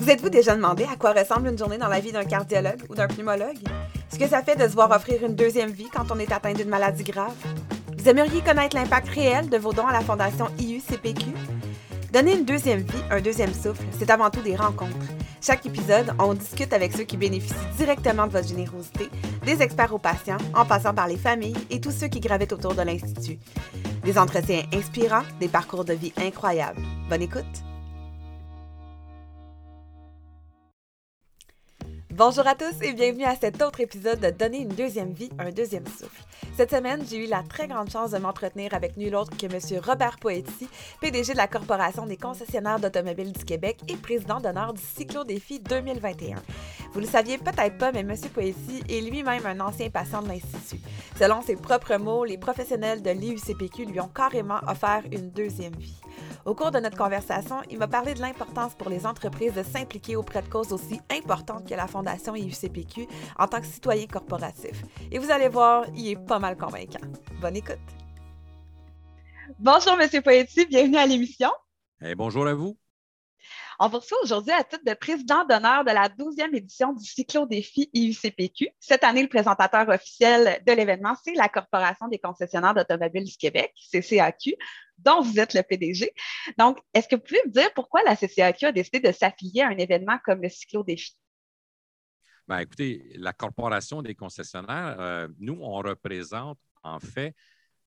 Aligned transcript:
Vous 0.00 0.08
êtes-vous 0.08 0.30
déjà 0.30 0.56
demandé 0.56 0.84
à 0.90 0.96
quoi 0.96 1.12
ressemble 1.12 1.48
une 1.48 1.58
journée 1.58 1.76
dans 1.76 1.86
la 1.86 2.00
vie 2.00 2.10
d'un 2.10 2.24
cardiologue 2.24 2.80
ou 2.88 2.94
d'un 2.94 3.06
pneumologue? 3.06 3.58
Ce 4.10 4.18
que 4.18 4.26
ça 4.26 4.42
fait 4.42 4.56
de 4.56 4.66
se 4.66 4.72
voir 4.72 4.90
offrir 4.90 5.22
une 5.22 5.34
deuxième 5.34 5.70
vie 5.70 5.90
quand 5.94 6.10
on 6.10 6.18
est 6.18 6.32
atteint 6.32 6.54
d'une 6.54 6.70
maladie 6.70 7.04
grave? 7.04 7.34
Vous 7.98 8.08
aimeriez 8.08 8.40
connaître 8.40 8.74
l'impact 8.74 9.10
réel 9.10 9.50
de 9.50 9.58
vos 9.58 9.74
dons 9.74 9.86
à 9.86 9.92
la 9.92 10.00
Fondation 10.00 10.46
IUCPQ? 10.58 11.26
Donner 12.14 12.38
une 12.38 12.46
deuxième 12.46 12.80
vie, 12.80 13.02
un 13.10 13.20
deuxième 13.20 13.52
souffle, 13.52 13.84
c'est 13.98 14.08
avant 14.08 14.30
tout 14.30 14.40
des 14.40 14.56
rencontres. 14.56 14.96
Chaque 15.42 15.66
épisode, 15.66 16.14
on 16.18 16.32
discute 16.32 16.72
avec 16.72 16.96
ceux 16.96 17.04
qui 17.04 17.18
bénéficient 17.18 17.54
directement 17.76 18.26
de 18.26 18.32
votre 18.32 18.48
générosité, 18.48 19.10
des 19.44 19.60
experts 19.60 19.92
aux 19.92 19.98
patients, 19.98 20.38
en 20.54 20.64
passant 20.64 20.94
par 20.94 21.08
les 21.08 21.18
familles 21.18 21.66
et 21.68 21.78
tous 21.78 21.92
ceux 21.92 22.08
qui 22.08 22.20
gravitent 22.20 22.54
autour 22.54 22.74
de 22.74 22.82
l'Institut. 22.82 23.38
Des 24.02 24.16
entretiens 24.16 24.62
inspirants, 24.72 25.24
des 25.40 25.48
parcours 25.48 25.84
de 25.84 25.92
vie 25.92 26.14
incroyables. 26.16 26.80
Bonne 27.10 27.22
écoute! 27.22 27.69
Bonjour 32.12 32.44
à 32.48 32.56
tous 32.56 32.82
et 32.82 32.92
bienvenue 32.92 33.22
à 33.22 33.36
cet 33.36 33.62
autre 33.62 33.78
épisode 33.78 34.18
de 34.18 34.30
Donner 34.30 34.62
une 34.62 34.74
deuxième 34.74 35.12
vie, 35.12 35.30
un 35.38 35.50
deuxième 35.50 35.86
souffle. 35.86 36.24
Cette 36.56 36.72
semaine, 36.72 37.04
j'ai 37.08 37.24
eu 37.24 37.28
la 37.28 37.44
très 37.44 37.68
grande 37.68 37.88
chance 37.88 38.10
de 38.10 38.18
m'entretenir 38.18 38.74
avec 38.74 38.96
nul 38.96 39.14
autre 39.14 39.36
que 39.36 39.46
M. 39.46 39.80
Robert 39.86 40.18
Poetti, 40.18 40.68
PDG 41.00 41.34
de 41.34 41.36
la 41.36 41.46
Corporation 41.46 42.06
des 42.06 42.16
concessionnaires 42.16 42.80
d'automobiles 42.80 43.32
du 43.32 43.44
Québec 43.44 43.78
et 43.86 43.94
président 43.94 44.40
d'honneur 44.40 44.74
du 44.74 44.82
Cyclo-Défi 44.82 45.60
2021. 45.60 46.42
Vous 46.92 46.98
le 47.00 47.06
saviez 47.06 47.38
peut-être 47.38 47.78
pas, 47.78 47.92
mais 47.92 48.00
M. 48.00 48.16
Poetti 48.34 48.82
est 48.88 49.08
lui-même 49.08 49.46
un 49.46 49.60
ancien 49.60 49.88
patient 49.88 50.20
de 50.20 50.28
l'Institut. 50.28 50.82
Selon 51.16 51.42
ses 51.42 51.54
propres 51.54 51.96
mots, 51.96 52.24
les 52.24 52.38
professionnels 52.38 53.02
de 53.02 53.10
l'IUCPQ 53.10 53.84
lui 53.84 54.00
ont 54.00 54.08
carrément 54.08 54.58
offert 54.66 55.04
une 55.12 55.30
deuxième 55.30 55.76
vie. 55.76 56.00
Au 56.46 56.54
cours 56.54 56.70
de 56.70 56.78
notre 56.78 56.96
conversation, 56.96 57.56
il 57.70 57.78
m'a 57.78 57.86
parlé 57.86 58.14
de 58.14 58.20
l'importance 58.20 58.74
pour 58.74 58.88
les 58.88 59.06
entreprises 59.06 59.52
de 59.52 59.62
s'impliquer 59.62 60.16
auprès 60.16 60.40
de 60.40 60.48
causes 60.48 60.72
aussi 60.72 60.98
importantes 61.10 61.68
que 61.68 61.74
la 61.74 61.86
Fondation 61.86 62.34
IUCPQ 62.34 63.06
en 63.38 63.46
tant 63.46 63.60
que 63.60 63.66
citoyen 63.66 64.06
corporatif. 64.06 64.82
Et 65.12 65.18
vous 65.18 65.30
allez 65.30 65.48
voir, 65.48 65.84
il 65.94 66.08
est 66.08 66.26
pas 66.26 66.38
mal 66.38 66.56
convaincant. 66.56 67.06
Bonne 67.42 67.56
écoute. 67.56 67.78
Bonjour, 69.58 69.96
Monsieur 69.98 70.22
Poetti, 70.22 70.64
bienvenue 70.64 70.96
à 70.96 71.06
l'émission. 71.06 71.50
Eh, 72.02 72.14
bonjour 72.14 72.46
à 72.46 72.54
vous. 72.54 72.78
On 73.82 73.88
vous 73.88 73.98
reçoit 73.98 74.18
aujourd'hui 74.22 74.52
à 74.52 74.62
titre 74.62 74.84
de 74.86 74.94
président 74.94 75.44
d'honneur 75.46 75.84
de 75.84 75.90
la 75.90 76.08
12e 76.08 76.54
édition 76.54 76.92
du 76.92 77.04
Cyclo-Défi 77.04 77.90
IUCPQ. 77.94 78.68
Cette 78.78 79.04
année, 79.04 79.22
le 79.22 79.28
présentateur 79.28 79.88
officiel 79.88 80.62
de 80.66 80.72
l'événement, 80.72 81.14
c'est 81.24 81.32
la 81.32 81.48
Corporation 81.48 82.08
des 82.08 82.18
concessionnaires 82.18 82.74
d'automobiles 82.74 83.24
du 83.24 83.36
Québec, 83.38 83.72
CCAQ, 83.90 84.54
dont 85.04 85.22
vous 85.22 85.38
êtes 85.38 85.54
le 85.54 85.62
PDG. 85.62 86.12
Donc, 86.58 86.78
est-ce 86.94 87.08
que 87.08 87.16
vous 87.16 87.22
pouvez 87.22 87.42
me 87.46 87.50
dire 87.50 87.72
pourquoi 87.74 88.02
la 88.02 88.16
CCAQ 88.16 88.66
a 88.66 88.72
décidé 88.72 89.00
de 89.00 89.12
s'affilier 89.12 89.62
à 89.62 89.68
un 89.68 89.76
événement 89.76 90.18
comme 90.24 90.42
le 90.42 90.48
Cyclo-Défi? 90.48 91.16
Bien, 92.48 92.58
écoutez, 92.58 93.12
la 93.14 93.32
Corporation 93.32 94.02
des 94.02 94.14
concessionnaires, 94.14 95.00
euh, 95.00 95.28
nous, 95.38 95.58
on 95.60 95.74
représente 95.74 96.58
en 96.82 96.98
fait 96.98 97.34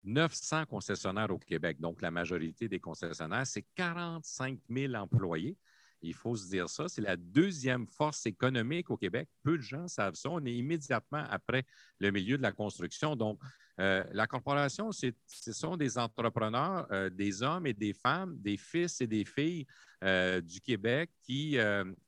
900 0.04 0.66
concessionnaires 0.66 1.32
au 1.32 1.38
Québec. 1.38 1.80
Donc, 1.80 2.02
la 2.02 2.12
majorité 2.12 2.68
des 2.68 2.80
concessionnaires, 2.80 3.48
c'est 3.48 3.66
45 3.76 4.60
000 4.70 4.94
employés. 4.96 5.58
Il 6.04 6.14
faut 6.14 6.36
se 6.36 6.50
dire 6.50 6.70
ça. 6.70 6.88
C'est 6.88 7.02
la 7.02 7.16
deuxième 7.16 7.88
force 7.88 8.26
économique 8.26 8.90
au 8.90 8.98
Québec. 8.98 9.30
Peu 9.42 9.58
de 9.58 9.64
gens 9.64 9.88
savent 9.88 10.16
ça. 10.16 10.30
On 10.30 10.46
est 10.46 10.54
immédiatement 10.54 11.24
après 11.30 11.66
le 12.00 12.12
milieu 12.12 12.38
de 12.38 12.44
la 12.44 12.52
construction. 12.52 13.16
Donc, 13.16 13.40
euh, 13.80 14.04
la 14.12 14.28
corporation, 14.28 14.92
ce 14.92 15.12
sont 15.52 15.78
des 15.78 15.98
entrepreneurs, 15.98 16.88
euh, 16.92 17.10
des 17.10 17.42
hommes 17.42 17.66
et 17.66 17.74
des 17.74 17.94
femmes, 17.94 18.38
des 18.40 18.58
fils 18.58 19.02
et 19.02 19.08
des 19.08 19.26
filles 19.26 19.66
euh, 20.04 20.42
du 20.42 20.62
Québec 20.62 21.10
qui, 21.24 21.58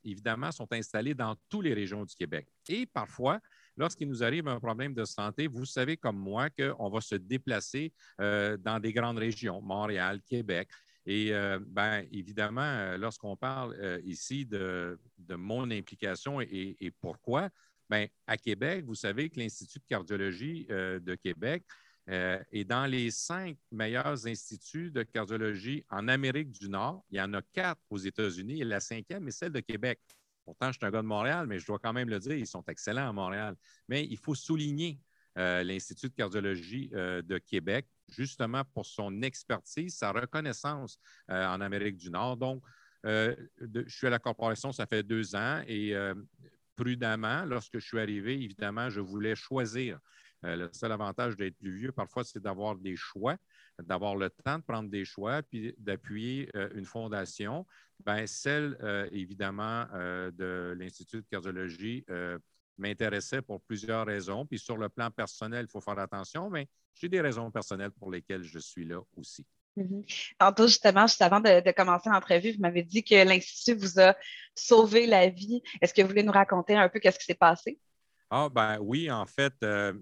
évidemment, 0.04 0.52
sont 0.52 0.70
installés 0.72 1.14
dans 1.14 1.34
toutes 1.48 1.64
les 1.64 1.74
régions 1.74 2.04
du 2.04 2.14
Québec. 2.14 2.46
Et 2.68 2.86
parfois, 2.86 3.40
lorsqu'il 3.76 4.08
nous 4.08 4.22
arrive 4.22 4.46
un 4.46 4.60
problème 4.60 4.94
de 4.94 5.04
santé, 5.04 5.46
vous 5.46 5.64
savez 5.64 5.96
comme 5.96 6.18
moi 6.18 6.50
qu'on 6.50 6.90
va 6.90 7.00
se 7.00 7.14
déplacer 7.14 7.92
dans 8.18 8.78
des 8.80 8.92
grandes 8.92 9.18
régions, 9.18 9.60
Montréal, 9.60 10.20
Québec. 10.22 10.68
Et 11.06 11.32
euh, 11.32 11.60
bien, 11.60 12.04
évidemment, 12.10 12.62
euh, 12.62 12.98
lorsqu'on 12.98 13.36
parle 13.36 13.76
euh, 13.78 14.00
ici 14.04 14.44
de, 14.44 14.98
mon 15.30 15.70
implication 15.70 16.40
et, 16.40 16.92
pourquoi, 17.00 17.48
bien, 17.88 18.08
à 18.26 18.36
Québec, 18.36 18.84
vous 18.84 18.96
savez 18.96 19.30
que 19.30 19.38
l'Institut 19.38 19.78
de 19.78 19.84
cardiologie 19.84 20.66
de 20.68 21.14
Québec 21.14 21.64
est 22.08 22.64
dans 22.64 22.86
les 22.86 23.10
cinq 23.10 23.56
meilleurs 23.72 24.26
instituts 24.26 24.90
de 24.92 25.02
cardiologie 25.02 25.84
en 25.90 26.06
Amérique 26.06 26.52
du 26.52 26.68
Nord. 26.68 27.04
Il 27.10 27.18
y 27.18 27.20
en 27.20 27.34
a 27.34 27.42
quatre 27.52 27.80
aux 27.90 27.98
États-Unis 27.98 28.60
et 28.60 28.64
la 28.64 28.78
cinquième 28.78 29.26
est 29.26 29.32
celle 29.32 29.52
de 29.52 29.60
Québec. 29.60 30.00
Pourtant, 30.44 30.70
je 30.70 30.78
suis 30.78 30.86
un 30.86 30.90
gars 30.90 31.02
de 31.02 31.06
Montréal, 31.06 31.46
mais 31.48 31.58
je 31.58 31.66
dois 31.66 31.80
quand 31.80 31.92
même 31.92 32.08
le 32.08 32.20
dire, 32.20 32.36
ils 32.36 32.46
sont 32.46 32.62
excellents 32.68 33.08
à 33.08 33.12
Montréal. 33.12 33.56
Mais 33.88 34.04
il 34.04 34.16
faut 34.16 34.36
souligner 34.36 35.00
l'Institut 35.36 36.08
de 36.08 36.14
cardiologie 36.14 36.88
de 36.88 37.38
Québec 37.38 37.86
justement 38.08 38.62
pour 38.74 38.86
son 38.86 39.22
expertise, 39.22 39.96
sa 39.96 40.12
reconnaissance 40.12 40.98
euh, 41.30 41.46
en 41.46 41.60
Amérique 41.60 41.96
du 41.96 42.10
Nord. 42.10 42.36
Donc, 42.36 42.62
euh, 43.04 43.34
je 43.60 43.94
suis 43.94 44.06
à 44.06 44.10
la 44.10 44.18
corporation, 44.18 44.72
ça 44.72 44.86
fait 44.86 45.02
deux 45.02 45.36
ans 45.36 45.62
et 45.66 45.94
euh, 45.94 46.14
prudemment, 46.74 47.44
lorsque 47.44 47.78
je 47.78 47.86
suis 47.86 47.98
arrivé, 47.98 48.34
évidemment, 48.34 48.90
je 48.90 49.00
voulais 49.00 49.34
choisir. 49.34 49.98
le 50.42 50.68
seul 50.72 50.92
avantage 50.92 51.36
d'être 51.36 51.56
plus 51.56 51.74
vieux, 51.74 51.92
parfois, 51.92 52.22
c'est 52.22 52.40
d'avoir 52.40 52.76
des 52.76 52.96
choix, 52.96 53.36
d'avoir 53.82 54.16
le 54.16 54.28
temps 54.28 54.58
de 54.58 54.62
prendre 54.62 54.90
des 54.90 55.04
choix, 55.04 55.42
puis 55.42 55.74
d'appuyer 55.78 56.50
une 56.74 56.84
fondation. 56.84 57.66
Bien, 58.04 58.26
celle, 58.26 58.76
évidemment, 59.10 59.86
de 59.94 60.76
l'Institut 60.78 61.22
de 61.22 61.26
cardiologie 61.30 62.04
m'intéressait 62.78 63.42
pour 63.42 63.60
plusieurs 63.62 64.06
raisons. 64.06 64.46
Puis 64.46 64.58
sur 64.58 64.76
le 64.76 64.88
plan 64.88 65.10
personnel, 65.10 65.66
il 65.68 65.70
faut 65.70 65.80
faire 65.80 65.98
attention, 65.98 66.50
mais 66.50 66.68
j'ai 66.94 67.08
des 67.08 67.20
raisons 67.20 67.50
personnelles 67.50 67.92
pour 67.92 68.10
lesquelles 68.10 68.42
je 68.42 68.58
suis 68.58 68.84
là 68.84 69.00
aussi. 69.16 69.44
Mm-hmm. 69.76 70.34
Tantôt, 70.38 70.66
justement, 70.66 71.06
juste 71.06 71.22
avant 71.22 71.40
de, 71.40 71.70
commencer 71.72 72.08
l'entrevue, 72.08 72.52
vous 72.52 72.60
m'avez 72.60 72.82
dit 72.82 73.04
que 73.04 73.14
l'Institut 73.26 73.78
vous 73.78 74.00
a 74.00 74.16
sauvé 74.54 75.06
la 75.06 75.28
vie. 75.28 75.62
Est-ce 75.80 75.92
que 75.92 76.02
vous 76.02 76.08
voulez 76.08 76.22
nous 76.22 76.32
raconter 76.32 76.74
un 76.74 76.88
peu 76.88 76.98
qu'est-ce 76.98 77.18
qui 77.18 77.26
s'est 77.26 77.34
passé? 77.34 77.78
Ah, 78.30 78.48
ben 78.48 78.78
oui, 78.80 79.10
en 79.10 79.24
fait, 79.24 79.54
euh, 79.62 79.92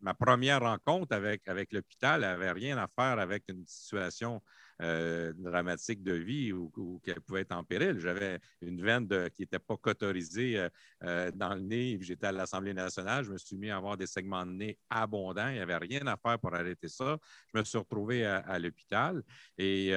ma 0.00 0.14
première 0.14 0.60
rencontre 0.60 1.14
avec, 1.14 1.46
avec 1.46 1.72
l'hôpital 1.72 2.22
n'avait 2.22 2.52
rien 2.52 2.78
à 2.78 2.88
faire 2.88 3.18
avec 3.18 3.44
une 3.48 3.66
situation 3.66 4.40
euh, 4.82 5.32
dramatique 5.32 6.02
de 6.02 6.12
vie 6.12 6.52
ou, 6.52 7.00
qu'elle 7.02 7.22
pouvait 7.22 7.40
être 7.40 7.52
en 7.52 7.64
péril. 7.64 7.98
J'avais 7.98 8.38
une 8.60 8.82
veine 8.82 9.08
qui 9.30 9.42
n'était 9.42 9.58
pas 9.58 9.76
cotorisée 9.78 10.58
euh, 10.58 10.68
euh, 11.02 11.30
dans 11.34 11.54
le 11.54 11.62
nez. 11.62 11.96
J'étais 12.02 12.26
à 12.26 12.32
l'Assemblée 12.32 12.74
nationale. 12.74 13.24
Je 13.24 13.32
me 13.32 13.38
suis 13.38 13.56
mis 13.56 13.70
à 13.70 13.78
avoir 13.78 13.96
des 13.96 14.06
segments 14.06 14.44
de 14.44 14.52
nez 14.52 14.78
abondants. 14.90 15.48
Il 15.48 15.54
n'y 15.54 15.60
avait 15.60 15.78
rien 15.78 16.06
à 16.06 16.18
faire 16.18 16.38
pour 16.38 16.54
arrêter 16.54 16.88
ça. 16.88 17.16
Je 17.54 17.58
me 17.58 17.64
suis 17.64 17.78
retrouvé 17.78 18.26
à, 18.26 18.58
l'hôpital. 18.58 19.22
Et 19.56 19.94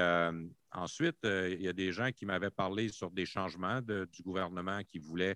ensuite, 0.71 1.17
il 1.23 1.61
y 1.61 1.67
a 1.67 1.73
des 1.73 1.91
gens 1.91 2.11
qui 2.11 2.25
m'avaient 2.25 2.49
parlé 2.49 2.87
sur 2.87 3.11
des 3.11 3.25
changements 3.25 3.81
du 3.81 4.23
gouvernement 4.23 4.81
qui 4.83 4.99
voulait, 4.99 5.35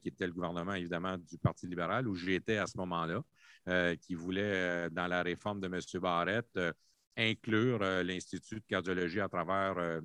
qui 0.00 0.08
était 0.08 0.26
le 0.26 0.32
gouvernement 0.32 0.74
évidemment 0.74 1.16
du 1.16 1.38
Parti 1.38 1.66
libéral, 1.66 2.08
où 2.08 2.14
j'étais 2.14 2.56
à 2.56 2.66
ce 2.66 2.76
moment-là, 2.78 3.96
qui 3.98 4.14
voulait, 4.14 4.90
dans 4.90 5.06
la 5.06 5.22
réforme 5.22 5.60
de 5.60 5.66
M. 5.66 6.00
Barrette, 6.00 6.58
inclure 7.16 7.80
euh, 7.82 8.02
l'Institut 8.02 8.56
de 8.56 8.64
cardiologie 8.66 9.20
à 9.20 9.28
travers 9.28 9.76
euh, 9.78 10.00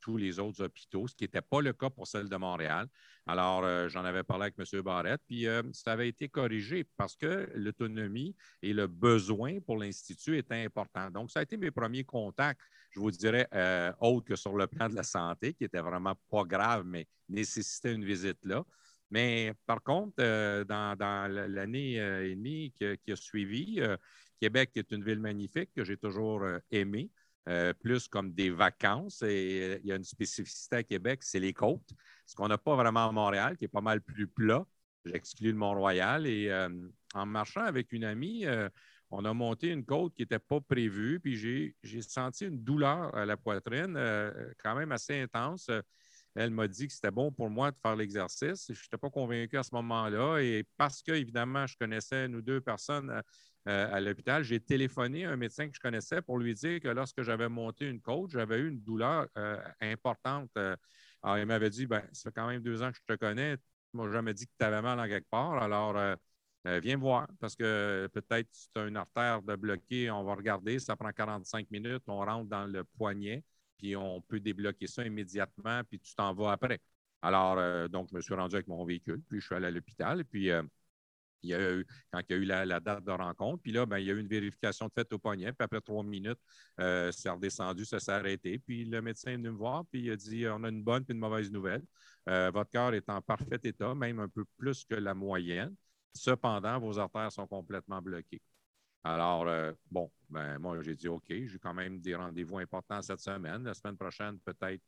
tous 0.00 0.16
les 0.16 0.38
autres 0.38 0.64
hôpitaux, 0.64 1.08
ce 1.08 1.14
qui 1.14 1.24
n'était 1.24 1.42
pas 1.42 1.60
le 1.60 1.72
cas 1.72 1.90
pour 1.90 2.06
celle 2.06 2.28
de 2.28 2.36
Montréal. 2.36 2.86
Alors, 3.26 3.64
euh, 3.64 3.88
j'en 3.88 4.04
avais 4.04 4.22
parlé 4.22 4.44
avec 4.44 4.54
M. 4.58 4.82
Barrette, 4.82 5.20
puis 5.26 5.46
ça 5.72 5.92
avait 5.92 6.08
été 6.08 6.28
corrigé 6.28 6.84
parce 6.96 7.16
que 7.16 7.50
l'autonomie 7.54 8.34
et 8.62 8.72
le 8.72 8.86
besoin 8.86 9.60
pour 9.60 9.76
l'Institut 9.76 10.38
étaient 10.38 10.64
importants. 10.64 11.10
Donc, 11.10 11.30
ça 11.30 11.40
a 11.40 11.42
été 11.42 11.56
mes 11.56 11.70
premiers 11.70 12.04
contacts, 12.04 12.60
je 12.90 13.00
vous 13.00 13.10
dirais, 13.10 13.48
autres 14.00 14.24
que 14.24 14.36
sur 14.36 14.56
le 14.56 14.66
plan 14.66 14.88
de 14.88 14.94
la 14.94 15.02
santé, 15.02 15.52
qui 15.52 15.64
était 15.64 15.80
vraiment 15.80 16.14
pas 16.30 16.44
grave, 16.44 16.84
mais 16.86 17.06
nécessitait 17.28 17.92
une 17.92 18.04
visite 18.04 18.38
là. 18.44 18.64
Mais 19.10 19.52
par 19.66 19.82
contre, 19.82 20.16
dans, 20.64 20.96
l'année 21.30 21.94
et 21.94 22.34
demie 22.34 22.72
qui, 22.78 23.12
a 23.12 23.16
suivi, 23.16 23.80
Québec 24.38 24.70
est 24.76 24.90
une 24.92 25.04
ville 25.04 25.20
magnifique 25.20 25.70
que 25.74 25.84
j'ai 25.84 25.96
toujours 25.96 26.42
euh, 26.42 26.58
aimée, 26.70 27.10
euh, 27.48 27.72
plus 27.74 28.08
comme 28.08 28.32
des 28.32 28.50
vacances. 28.50 29.22
Et 29.22 29.60
euh, 29.62 29.78
il 29.82 29.88
y 29.88 29.92
a 29.92 29.96
une 29.96 30.04
spécificité 30.04 30.76
à 30.76 30.82
Québec, 30.82 31.20
c'est 31.22 31.40
les 31.40 31.52
côtes, 31.52 31.90
ce 32.26 32.34
qu'on 32.34 32.48
n'a 32.48 32.58
pas 32.58 32.76
vraiment 32.76 33.08
à 33.08 33.12
Montréal, 33.12 33.56
qui 33.56 33.64
est 33.64 33.68
pas 33.68 33.80
mal 33.80 34.00
plus 34.00 34.28
plat. 34.28 34.66
J'exclus 35.04 35.52
le 35.52 35.58
Mont-Royal. 35.58 36.26
Et 36.26 36.52
en 37.14 37.24
marchant 37.24 37.62
avec 37.62 37.92
une 37.92 38.04
amie, 38.04 38.44
on 39.10 39.24
a 39.24 39.32
monté 39.32 39.68
une 39.68 39.84
côte 39.86 40.12
qui 40.14 40.22
n'était 40.22 40.40
pas 40.40 40.60
prévue, 40.60 41.18
puis 41.20 41.36
j'ai 41.36 42.02
senti 42.02 42.44
une 42.44 42.62
douleur 42.62 43.14
à 43.14 43.24
la 43.24 43.38
poitrine 43.38 43.94
quand 44.58 44.74
même 44.74 44.92
assez 44.92 45.18
intense. 45.18 45.70
Elle 46.34 46.50
m'a 46.50 46.68
dit 46.68 46.86
que 46.86 46.92
c'était 46.92 47.10
bon 47.10 47.32
pour 47.32 47.50
moi 47.50 47.70
de 47.70 47.78
faire 47.78 47.96
l'exercice. 47.96 48.66
Je 48.68 48.72
n'étais 48.80 48.96
pas 48.96 49.10
convaincu 49.10 49.56
à 49.56 49.62
ce 49.62 49.74
moment-là. 49.74 50.38
Et 50.38 50.64
parce 50.76 51.02
que, 51.02 51.12
évidemment, 51.12 51.66
je 51.66 51.76
connaissais 51.76 52.28
nous 52.28 52.42
deux 52.42 52.60
personnes 52.60 53.22
euh, 53.66 53.92
à 53.92 54.00
l'hôpital, 54.00 54.42
j'ai 54.44 54.60
téléphoné 54.60 55.24
à 55.26 55.30
un 55.32 55.36
médecin 55.36 55.68
que 55.68 55.74
je 55.74 55.80
connaissais 55.80 56.22
pour 56.22 56.38
lui 56.38 56.54
dire 56.54 56.80
que 56.80 56.88
lorsque 56.88 57.22
j'avais 57.22 57.48
monté 57.48 57.86
une 57.86 58.00
côte, 58.00 58.30
j'avais 58.30 58.58
eu 58.58 58.68
une 58.68 58.80
douleur 58.80 59.26
euh, 59.36 59.60
importante. 59.80 60.50
Euh, 60.56 60.76
Alors, 61.22 61.38
il 61.38 61.46
m'avait 61.46 61.70
dit, 61.70 61.86
ben, 61.86 62.02
ça 62.12 62.30
fait 62.30 62.34
quand 62.34 62.46
même 62.48 62.62
deux 62.62 62.82
ans 62.82 62.90
que 62.90 62.98
je 62.98 63.14
te 63.14 63.18
connais. 63.18 63.56
Tu 63.56 63.62
m'as 63.94 64.10
jamais 64.10 64.32
dit 64.32 64.46
que 64.46 64.52
tu 64.58 64.64
avais 64.64 64.80
mal 64.80 65.08
quelque 65.08 65.28
part. 65.28 65.62
Alors, 65.62 66.16
viens 66.64 66.96
voir, 66.98 67.26
parce 67.40 67.56
que 67.56 68.08
peut-être 68.12 68.48
tu 68.52 68.80
as 68.80 68.86
une 68.86 68.96
artère 68.96 69.42
de 69.42 69.56
bloquer, 69.56 70.10
on 70.10 70.24
va 70.24 70.34
regarder. 70.34 70.78
Ça 70.78 70.96
prend 70.96 71.10
45 71.12 71.70
minutes. 71.70 72.02
On 72.06 72.18
rentre 72.18 72.48
dans 72.48 72.66
le 72.66 72.84
poignet, 72.84 73.42
puis 73.78 73.96
on 73.96 74.20
peut 74.22 74.40
débloquer 74.40 74.86
ça 74.86 75.04
immédiatement, 75.04 75.82
puis 75.88 75.98
tu 75.98 76.14
t'en 76.14 76.32
vas 76.34 76.52
après. 76.52 76.80
Alors, 77.22 77.88
donc, 77.88 78.08
je 78.10 78.16
me 78.16 78.20
suis 78.20 78.34
rendu 78.34 78.54
avec 78.54 78.68
mon 78.68 78.84
véhicule, 78.84 79.22
puis 79.28 79.40
je 79.40 79.46
suis 79.46 79.54
allé 79.54 79.66
à 79.66 79.70
l'hôpital, 79.70 80.24
puis 80.24 80.50
il 81.42 81.50
y 81.50 81.54
a 81.54 81.72
eu, 81.72 81.86
quand 82.10 82.20
il 82.28 82.32
y 82.32 82.34
a 82.34 82.36
eu 82.38 82.44
la, 82.44 82.80
date 82.80 83.04
de 83.04 83.10
rencontre, 83.10 83.62
puis 83.62 83.72
là, 83.72 83.86
ben, 83.86 83.98
il 83.98 84.06
y 84.06 84.10
a 84.10 84.14
eu 84.14 84.20
une 84.20 84.28
vérification 84.28 84.86
de 84.86 84.92
fait 84.92 85.12
au 85.12 85.18
poignet, 85.18 85.52
puis 85.52 85.64
après 85.64 85.80
trois 85.80 86.02
minutes, 86.02 86.38
euh, 86.80 87.12
c'est 87.12 87.30
redescendu, 87.30 87.84
ça 87.84 88.00
s'est 88.00 88.12
arrêté. 88.12 88.58
Puis 88.58 88.84
le 88.84 89.00
médecin 89.02 89.32
est 89.32 89.36
venu 89.36 89.50
me 89.50 89.56
voir, 89.56 89.84
puis 89.90 90.02
il 90.02 90.10
a 90.10 90.16
dit 90.16 90.46
on 90.48 90.64
a 90.64 90.68
une 90.68 90.82
bonne 90.82 91.04
puis 91.04 91.14
une 91.14 91.20
mauvaise 91.20 91.50
nouvelle. 91.50 91.82
Euh, 92.28 92.50
votre 92.52 92.70
cœur 92.70 92.94
est 92.94 93.08
en 93.08 93.20
parfait 93.22 93.60
état, 93.64 93.94
même 93.94 94.20
un 94.20 94.28
peu 94.28 94.44
plus 94.56 94.84
que 94.84 94.94
la 94.94 95.14
moyenne. 95.14 95.74
Cependant, 96.14 96.78
vos 96.80 96.98
artères 96.98 97.32
sont 97.32 97.46
complètement 97.46 98.02
bloquées. 98.02 98.42
Alors, 99.04 99.46
euh, 99.46 99.72
bon, 99.90 100.10
ben, 100.28 100.58
moi, 100.58 100.82
j'ai 100.82 100.94
dit 100.96 101.08
OK, 101.08 101.26
j'ai 101.28 101.58
quand 101.58 101.72
même 101.72 102.00
des 102.00 102.14
rendez-vous 102.14 102.58
importants 102.58 103.00
cette 103.00 103.20
semaine. 103.20 103.62
La 103.64 103.74
semaine 103.74 103.96
prochaine, 103.96 104.38
peut-être 104.40 104.82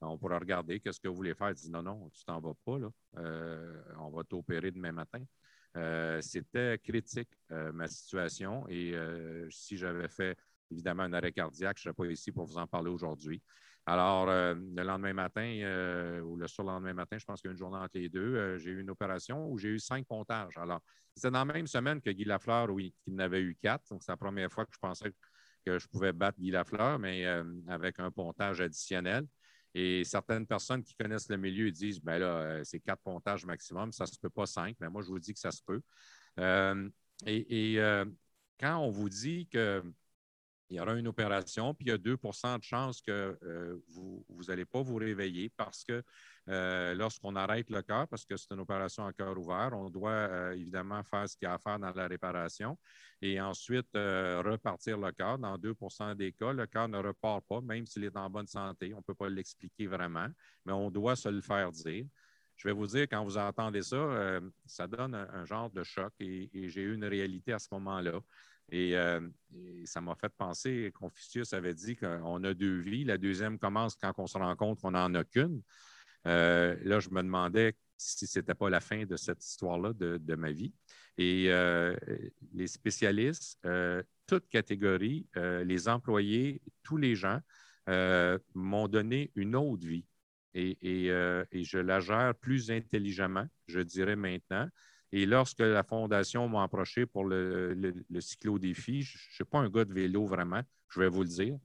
qu'on 0.00 0.16
pourra 0.18 0.38
regarder 0.38 0.80
qu'est-ce 0.80 1.00
que 1.00 1.08
vous 1.08 1.16
voulez 1.16 1.34
faire. 1.34 1.50
Il 1.50 1.54
dit 1.54 1.70
non, 1.70 1.82
non, 1.82 2.08
tu 2.10 2.24
t'en 2.24 2.40
vas 2.40 2.54
pas, 2.64 2.78
là. 2.78 2.90
on 3.98 4.10
va 4.10 4.24
t'opérer 4.24 4.70
demain 4.70 4.92
matin. 4.92 5.22
Euh, 5.76 6.20
c'était 6.20 6.78
critique, 6.78 7.30
euh, 7.52 7.72
ma 7.72 7.86
situation. 7.86 8.66
Et 8.68 8.92
euh, 8.94 9.48
si 9.50 9.76
j'avais 9.76 10.08
fait 10.08 10.36
évidemment 10.70 11.04
un 11.04 11.12
arrêt 11.12 11.32
cardiaque, 11.32 11.78
je 11.78 11.88
ne 11.88 11.94
serais 11.94 12.06
pas 12.06 12.12
ici 12.12 12.32
pour 12.32 12.46
vous 12.46 12.58
en 12.58 12.66
parler 12.66 12.90
aujourd'hui. 12.90 13.42
Alors, 13.86 14.26
le 14.26 14.82
lendemain 14.82 15.14
matin 15.14 16.20
ou 16.22 16.36
le 16.36 16.46
surlendemain 16.46 16.92
matin, 16.92 17.16
je 17.18 17.24
pense 17.24 17.40
qu'il 17.40 17.48
y 17.48 17.50
a 17.50 17.52
une 17.52 17.58
journée 17.58 17.78
entre 17.78 17.98
les 17.98 18.08
deux, 18.08 18.56
j'ai 18.58 18.70
eu 18.70 18.80
une 18.80 18.90
opération 18.90 19.48
où 19.48 19.58
j'ai 19.58 19.70
eu 19.70 19.78
cinq 19.80 20.06
pontages. 20.06 20.56
Alors, 20.58 20.80
c'était 21.14 21.30
dans 21.30 21.44
la 21.44 21.52
même 21.52 21.66
semaine 21.66 22.00
que 22.00 22.10
Guy 22.10 22.24
Lafleur, 22.24 22.70
oui, 22.70 22.94
qui 23.02 23.10
n'avait 23.10 23.40
eu 23.40 23.56
quatre. 23.60 23.88
Donc, 23.90 24.02
c'est 24.04 24.12
la 24.12 24.16
première 24.16 24.52
fois 24.52 24.64
que 24.66 24.72
je 24.74 24.78
pensais 24.78 25.12
que 25.64 25.78
je 25.78 25.88
pouvais 25.88 26.12
battre 26.12 26.38
Guy 26.38 26.50
Lafleur, 26.50 26.98
mais 26.98 27.24
avec 27.66 27.98
un 27.98 28.10
pontage 28.12 28.60
additionnel. 28.60 29.26
Et 29.74 30.04
certaines 30.04 30.46
personnes 30.46 30.82
qui 30.82 30.94
connaissent 30.94 31.28
le 31.28 31.36
milieu 31.36 31.70
disent 31.70 32.00
ben 32.00 32.18
là, 32.18 32.26
euh, 32.26 32.64
c'est 32.64 32.80
quatre 32.80 33.02
pontages 33.02 33.44
maximum, 33.44 33.92
ça 33.92 34.04
ne 34.04 34.08
se 34.08 34.18
peut 34.18 34.30
pas 34.30 34.46
cinq, 34.46 34.76
mais 34.80 34.88
moi, 34.88 35.02
je 35.02 35.08
vous 35.08 35.18
dis 35.20 35.32
que 35.32 35.38
ça 35.38 35.50
se 35.50 35.62
peut. 35.62 35.80
Euh, 36.38 36.88
et, 37.26 37.74
euh, 37.78 38.04
quand 38.58 38.78
on 38.78 38.90
vous 38.90 39.08
dit 39.08 39.46
qu'il 39.46 39.82
y 40.70 40.80
aura 40.80 40.94
une 40.94 41.08
opération, 41.08 41.74
puis 41.74 41.86
il 41.86 41.88
y 41.90 41.92
a 41.92 41.98
2% 41.98 42.58
de 42.58 42.62
chances 42.62 43.00
que 43.00 43.38
vous 43.88 44.24
n'allez 44.48 44.66
pas 44.66 44.82
vous 44.82 44.96
réveiller 44.96 45.50
parce 45.56 45.84
que 45.84 46.02
euh, 46.50 46.94
lorsqu'on 46.94 47.36
arrête 47.36 47.70
le 47.70 47.80
cœur, 47.80 48.08
parce 48.08 48.24
que 48.24 48.36
c'est 48.36 48.52
une 48.52 48.60
opération 48.60 49.06
à 49.06 49.12
cœur 49.12 49.38
ouvert, 49.38 49.70
on 49.72 49.88
doit 49.88 50.10
euh, 50.10 50.52
évidemment 50.52 51.00
faire 51.04 51.28
ce 51.28 51.36
qu'il 51.36 51.46
y 51.46 51.48
a 51.48 51.54
à 51.54 51.58
faire 51.58 51.78
dans 51.78 51.92
la 51.92 52.08
réparation 52.08 52.76
et 53.22 53.40
ensuite 53.40 53.94
euh, 53.94 54.42
repartir 54.44 54.98
le 54.98 55.12
cœur. 55.12 55.38
Dans 55.38 55.56
2% 55.56 56.16
des 56.16 56.32
cas, 56.32 56.52
le 56.52 56.66
cœur 56.66 56.88
ne 56.88 56.98
repart 56.98 57.44
pas, 57.46 57.60
même 57.60 57.86
s'il 57.86 58.02
est 58.02 58.16
en 58.16 58.28
bonne 58.28 58.48
santé. 58.48 58.92
On 58.94 58.98
ne 58.98 59.02
peut 59.02 59.14
pas 59.14 59.28
l'expliquer 59.28 59.86
vraiment, 59.86 60.26
mais 60.64 60.72
on 60.72 60.90
doit 60.90 61.14
se 61.14 61.28
le 61.28 61.40
faire 61.40 61.70
dire. 61.70 62.06
Je 62.56 62.66
vais 62.66 62.74
vous 62.74 62.86
dire, 62.88 63.02
quand 63.02 63.22
vous 63.22 63.38
entendez 63.38 63.82
ça, 63.82 64.40
ça 64.66 64.86
donne 64.86 65.14
un, 65.14 65.44
genre 65.46 65.70
de 65.70 65.82
choc 65.82 66.12
et, 66.20 66.50
j'ai 66.68 66.82
eu 66.82 66.94
une 66.94 67.06
réalité 67.06 67.54
à 67.54 67.58
ce 67.58 67.68
moment-là. 67.72 68.20
Et, 68.70 68.90
et, 68.90 69.86
ça 69.86 70.02
m'a 70.02 70.14
fait 70.14 70.28
penser, 70.28 70.92
Confucius 70.94 71.54
avait 71.54 71.72
dit 71.72 71.96
qu'on 71.96 72.44
a 72.44 72.52
deux 72.52 72.80
vies. 72.80 73.04
La 73.04 73.16
deuxième 73.16 73.58
commence 73.58 73.94
quand 73.94 74.12
on 74.18 74.26
se 74.26 74.36
rend 74.36 74.54
compte 74.56 74.78
qu'on 74.78 74.90
n'en 74.90 75.14
a 75.14 75.24
qu'une. 75.24 75.62
Euh, 76.26 76.76
là, 76.82 77.00
je 77.00 77.10
me 77.10 77.22
demandais 77.22 77.74
si 77.96 78.26
ce 78.26 78.38
n'était 78.38 78.54
pas 78.54 78.70
la 78.70 78.80
fin 78.80 79.04
de 79.04 79.16
cette 79.16 79.44
histoire-là 79.44 79.92
de, 79.92 80.34
ma 80.34 80.52
vie. 80.52 80.72
Et 81.18 81.46
euh, 81.48 81.94
les 82.54 82.66
spécialistes, 82.66 83.58
euh, 83.66 84.02
toutes 84.26 84.48
catégories, 84.48 85.26
les 85.36 85.88
employés, 85.88 86.62
tous 86.82 86.96
les 86.96 87.14
gens 87.14 87.40
m'ont 88.54 88.88
donné 88.88 89.30
une 89.34 89.56
autre 89.56 89.86
vie. 89.86 90.06
Et, 90.54 91.08
je 91.08 91.78
la 91.78 92.00
gère 92.00 92.34
plus 92.34 92.70
intelligemment, 92.70 93.46
je 93.66 93.80
dirais 93.80 94.16
maintenant. 94.16 94.68
Et 95.12 95.26
lorsque 95.26 95.58
la 95.58 95.82
Fondation 95.82 96.48
m'a 96.48 96.62
approché 96.62 97.04
pour 97.04 97.24
le, 97.24 97.74
le, 97.74 97.92
le 98.08 98.20
cyclo-défi, 98.20 99.02
je 99.02 99.18
ne 99.18 99.32
suis 99.32 99.44
pas 99.44 99.58
un 99.58 99.68
gars 99.68 99.84
de 99.84 99.92
vélo 99.92 100.24
vraiment, 100.24 100.62
je 100.88 101.00
vais 101.00 101.08
vous 101.08 101.22
le 101.22 101.28
dire. 101.28 101.58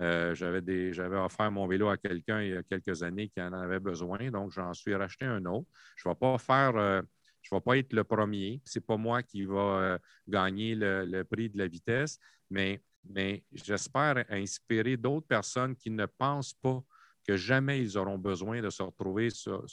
Euh, 0.00 0.34
j'avais 0.34 1.16
offert 1.16 1.50
mon 1.50 1.66
vélo 1.66 1.88
à 1.88 1.96
quelqu'un 1.96 2.42
il 2.42 2.50
y 2.50 2.56
a 2.56 2.62
quelques 2.62 3.02
années 3.02 3.28
qui 3.28 3.40
en 3.40 3.52
avait 3.52 3.80
besoin, 3.80 4.30
donc 4.30 4.50
j'en 4.52 4.74
suis 4.74 4.94
racheté 4.94 5.24
un 5.24 5.44
autre. 5.46 5.68
Je 5.96 6.08
ne 6.08 6.12
vais 6.12 6.18
pas 6.18 6.38
faire, 6.38 6.76
euh, 6.76 7.02
vais 7.50 7.60
pas 7.60 7.78
être 7.78 7.92
le 7.92 8.04
premier. 8.04 8.60
Ce 8.64 8.78
n'est 8.78 8.84
pas 8.84 8.96
moi 8.96 9.22
qui 9.22 9.44
va 9.44 9.58
euh, 9.58 9.98
gagner 10.28 10.74
le, 10.74 11.22
prix 11.24 11.48
de 11.48 11.58
la 11.58 11.66
vitesse, 11.66 12.18
mais, 12.50 12.82
mais 13.04 13.44
j'espère 13.52 14.24
inspirer 14.28 14.96
d'autres 14.96 15.26
personnes 15.26 15.76
qui 15.76 15.90
ne 15.90 16.06
pensent 16.06 16.54
pas 16.54 16.82
que 17.26 17.36
jamais 17.36 17.80
ils 17.80 17.98
auront 17.98 18.18
besoin 18.18 18.60
de 18.60 18.70
se 18.70 18.82
retrouver 18.82 19.28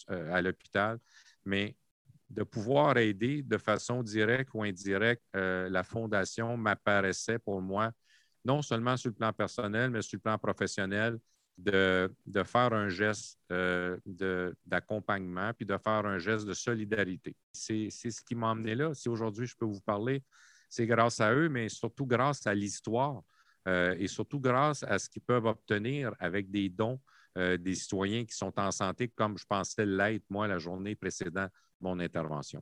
à 0.08 0.42
l'hôpital, 0.42 0.98
mais 1.46 1.76
de 2.30 2.42
pouvoir 2.42 2.98
aider 2.98 3.44
de 3.44 3.58
façon 3.58 4.02
directe 4.02 4.50
ou 4.56 4.64
indirecte. 4.64 5.24
la 5.34 5.84
Fondation 5.84 6.58
m'apparaissait 6.58 7.38
pour 7.38 7.62
moi 7.62 7.92
non 8.46 8.62
seulement 8.62 8.98
sur 8.98 9.10
le 9.10 9.16
plan 9.16 9.34
personnel, 9.34 9.92
mais 9.92 10.02
sur 10.02 10.18
le 10.18 10.22
plan 10.22 10.38
professionnel, 10.38 11.20
de, 11.58 12.10
faire 12.46 12.74
un 12.74 12.90
geste 12.90 13.40
euh, 13.52 13.98
d'accompagnement, 14.66 15.54
puis 15.54 15.66
de 15.66 15.78
faire 15.78 16.06
un 16.06 16.18
geste 16.18 16.46
de 16.46 16.54
solidarité. 16.54 17.36
C'est 17.52 17.90
ce 17.90 18.22
qui 18.24 18.36
m'a 18.36 18.52
amené 18.52 18.76
là. 18.76 18.94
Si 18.94 19.08
aujourd'hui 19.08 19.46
je 19.46 19.56
peux 19.56 19.66
vous 19.66 19.82
parler, 19.82 20.24
c'est 20.70 20.88
grâce 20.88 21.22
à 21.22 21.34
eux, 21.34 21.50
mais 21.50 21.70
surtout 21.70 22.06
grâce 22.06 22.48
à 22.48 22.56
l'histoire 22.56 23.22
euh, 23.68 23.96
et 24.00 24.08
surtout 24.08 24.40
grâce 24.40 24.84
à 24.84 24.98
ce 24.98 25.10
qu'ils 25.10 25.22
peuvent 25.22 25.46
obtenir 25.46 26.14
avec 26.20 26.50
des 26.50 26.70
dons 26.70 27.00
euh, 27.38 27.58
des 27.58 27.74
citoyens 27.74 28.26
qui 28.26 28.36
sont 28.36 28.54
en 28.60 28.72
santé, 28.72 29.08
comme 29.08 29.40
je 29.40 29.46
pensais 29.46 29.86
l'être, 29.86 30.24
moi, 30.30 30.48
la 30.48 30.60
journée 30.60 30.96
précédant 30.96 31.48
mon 31.82 32.00
intervention. 32.00 32.62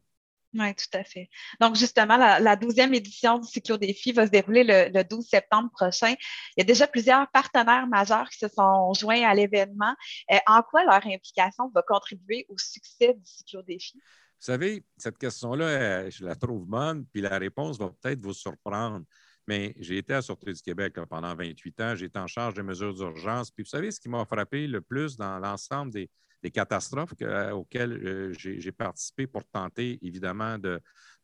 Oui, 0.53 0.75
tout 0.75 0.97
à 0.97 1.03
fait. 1.03 1.29
Donc, 1.61 1.75
justement, 1.75 2.17
la, 2.17 2.55
douzième 2.57 2.93
édition 2.93 3.39
du 3.39 3.47
Cyclo-Défi 3.47 4.11
va 4.11 4.25
se 4.25 4.31
dérouler 4.31 4.63
le, 4.65 5.03
12 5.03 5.25
septembre 5.25 5.69
prochain. 5.71 6.13
Il 6.57 6.59
y 6.59 6.61
a 6.61 6.65
déjà 6.65 6.87
plusieurs 6.87 7.29
partenaires 7.31 7.87
majeurs 7.87 8.29
qui 8.29 8.37
se 8.37 8.49
sont 8.49 8.93
joints 8.93 9.23
à 9.23 9.33
l'événement. 9.33 9.95
Euh, 10.31 10.37
en 10.47 10.61
quoi 10.61 10.83
leur 10.83 11.05
implication 11.07 11.71
va 11.73 11.81
contribuer 11.83 12.45
au 12.49 12.57
succès 12.57 13.13
du 13.13 13.23
Cyclo-Défi? 13.23 13.93
Vous 13.95 14.45
savez, 14.45 14.83
cette 14.97 15.17
question-là, 15.17 16.09
je 16.09 16.25
la 16.25 16.35
trouve 16.35 16.65
bonne, 16.65 17.05
puis 17.05 17.21
la 17.21 17.37
réponse 17.37 17.77
va 17.77 17.89
peut-être 17.89 18.19
vous 18.19 18.33
surprendre. 18.33 19.05
Mais 19.47 19.73
j'ai 19.79 19.97
été 19.97 20.13
à 20.13 20.21
Sûreté 20.21 20.51
du 20.51 20.61
Québec 20.61 20.95
pendant 21.09 21.33
28 21.35 21.81
ans. 21.81 21.95
J'ai 21.95 22.05
été 22.05 22.19
en 22.19 22.27
charge 22.27 22.55
des 22.55 22.63
mesures 22.63 22.93
d'urgence. 22.93 23.51
Puis 23.51 23.63
vous 23.63 23.69
savez, 23.69 23.91
ce 23.91 23.99
qui 23.99 24.09
m'a 24.09 24.25
frappé 24.25 24.67
le 24.67 24.81
plus 24.81 25.15
dans 25.15 25.39
l'ensemble 25.39 25.91
des, 25.91 26.09
des 26.41 26.51
catastrophes 26.51 27.13
euh, 27.21 27.51
auxquelles 27.51 27.93
euh, 27.93 28.33
j'ai 28.33 28.71
participé 28.71 29.27
pour 29.27 29.43
tenter, 29.45 29.99
évidemment, 30.01 30.57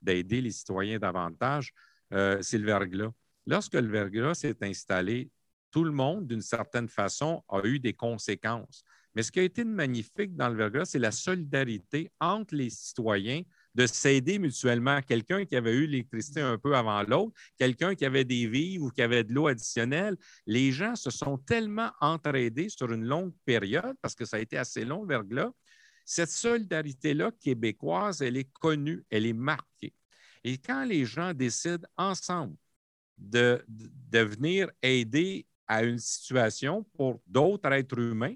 d'aider 0.01 0.41
les 0.41 0.51
citoyens 0.51 1.00
davantage, 1.00 1.74
euh, 2.13 2.38
c'est 2.41 2.57
le 2.57 2.65
verglas. 2.65 3.12
Lorsque 3.45 3.74
le 3.74 3.88
verglas 3.88 4.36
s'est 4.36 4.57
installé, 4.62 5.29
tout 5.71 5.83
le 5.83 5.91
monde, 5.91 6.27
d'une 6.27 6.41
certaine 6.41 6.88
façon, 6.88 7.43
a 7.50 7.62
eu 7.65 7.79
des 7.79 7.93
conséquences. 7.93 8.83
Mais 9.15 9.24
ce 9.24 9.31
qui 9.31 9.39
a 9.39 9.43
été 9.43 9.63
magnifique 9.63 10.36
dans 10.36 10.50
le 10.50 10.55
verglas, 10.55 10.86
c'est 10.86 11.00
la 11.00 11.12
solidarité 11.12 12.12
entre 12.19 12.55
les 12.55 12.69
citoyens 12.69 13.41
de 13.77 13.86
s'aider 13.86 14.39
mutuellement. 14.39 15.03
Quelqu'un 15.03 15.46
qui 15.46 15.55
avait 15.55 15.75
eu 15.75 15.86
l'électricité 15.86 16.41
un 16.41 16.57
peu 16.57 16.75
avant 16.75 17.03
l'autre, 17.03 17.31
quelqu'un 17.57 17.93
qui 17.93 18.05
avait 18.05 18.25
des 18.25 18.48
vivres 18.48 18.86
ou 18.86 18.89
qui 18.89 19.03
avait 19.03 19.24
de 19.24 19.31
l'eau 19.31 19.48
additionnelle. 19.48 20.17
Les 20.48 20.72
gens 20.72 20.96
se 20.96 21.12
sont 21.12 21.38
tellement 21.38 21.91
entraidés 22.01 22.69
sur 22.69 22.91
une 22.91 23.05
longue 23.05 23.34
période, 23.46 23.96
parce 24.01 24.15
que 24.15 24.25
ça 24.25 24.38
a 24.38 24.39
été 24.39 24.57
assez 24.57 24.84
long, 24.84 25.05
verglas. 25.05 25.51
Cette 26.05 26.31
solidarité-là 26.31 27.31
québécoise, 27.39 28.24
elle 28.24 28.38
est 28.38 28.51
connue, 28.51 29.05
elle 29.12 29.27
est 29.27 29.34
marquée. 29.34 29.93
Et 30.43 30.57
quand 30.57 30.84
les 30.84 31.05
gens 31.05 31.36
décident 31.36 31.88
ensemble 31.98 32.55
de, 33.19 33.63
de 33.67 34.19
venir 34.19 34.72
aider 34.81 35.46
à 35.67 35.84
une 35.84 36.00
situation 36.00 36.84
pour 36.96 37.22
d'autres 37.27 37.72
êtres 37.72 38.00
humains, 38.00 38.36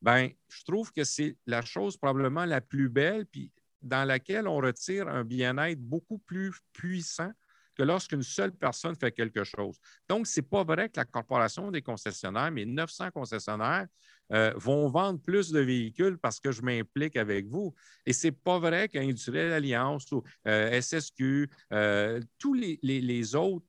ben, 0.00 0.30
je 0.48 0.64
trouve 0.64 0.90
que 0.90 1.04
c'est 1.04 1.36
la 1.46 1.62
chose 1.62 1.96
probablement 1.96 2.46
la 2.46 2.60
plus 2.60 2.88
belle, 2.88 3.26
puis 3.26 3.52
dans 3.82 4.06
laquelle 4.06 4.48
on 4.48 4.56
retire 4.56 5.08
un 5.08 5.24
bien-être 5.24 5.80
beaucoup 5.80 6.18
plus 6.18 6.52
puissant 6.72 7.30
que 7.74 7.82
lorsqu'une 7.82 8.22
seule 8.22 8.52
personne 8.52 8.94
fait 8.96 9.12
quelque 9.12 9.44
chose. 9.44 9.78
Donc, 10.08 10.26
ce 10.26 10.40
n'est 10.40 10.46
pas 10.46 10.64
vrai 10.64 10.88
que 10.88 10.98
la 10.98 11.04
Corporation 11.04 11.70
des 11.70 11.82
concessionnaires, 11.82 12.50
mes 12.50 12.66
900 12.66 13.10
concessionnaires, 13.10 13.86
euh, 14.32 14.52
vont 14.56 14.88
vendre 14.88 15.20
plus 15.20 15.50
de 15.50 15.60
véhicules 15.60 16.16
parce 16.18 16.40
que 16.40 16.52
je 16.52 16.62
m'implique 16.62 17.16
avec 17.16 17.46
vous. 17.48 17.74
Et 18.06 18.12
ce 18.12 18.28
n'est 18.28 18.32
pas 18.32 18.58
vrai 18.58 18.88
qu'Industriel 18.88 19.52
Alliance 19.52 20.10
ou 20.12 20.22
euh, 20.46 20.80
SSQ, 20.80 21.50
euh, 21.72 22.20
tous 22.38 22.54
les, 22.54 22.78
les 22.82 23.34
autres 23.34 23.66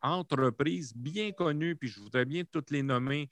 entreprises 0.00 0.92
bien 0.96 1.32
connues, 1.32 1.76
puis 1.76 1.88
je 1.88 2.00
voudrais 2.00 2.24
bien 2.24 2.42
toutes 2.50 2.70
les 2.70 2.82
nommer, 2.82 3.28